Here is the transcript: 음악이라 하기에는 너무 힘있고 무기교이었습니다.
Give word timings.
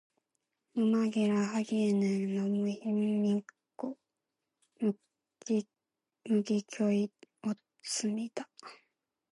음악이라 0.75 1.35
하기에는 1.53 2.33
너무 2.35 2.67
힘있고 2.69 3.99
무기교이었습니다. 6.25 8.49